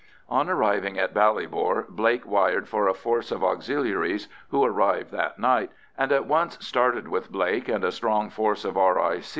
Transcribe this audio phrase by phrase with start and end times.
[0.27, 5.69] On arriving in Ballybor, Blake wired for a force of Auxiliaries, who arrived that night,
[5.95, 9.21] and at once started with Blake and a strong force of R.I.